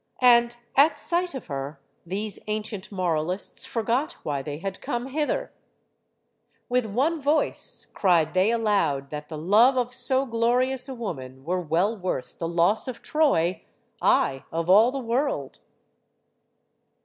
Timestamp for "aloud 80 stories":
8.49-9.27